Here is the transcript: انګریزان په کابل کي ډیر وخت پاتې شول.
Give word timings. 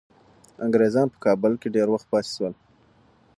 انګریزان 0.65 1.07
په 1.13 1.17
کابل 1.25 1.51
کي 1.61 1.67
ډیر 1.75 1.87
وخت 1.91 2.07
پاتې 2.11 2.29
شول. 2.35 2.53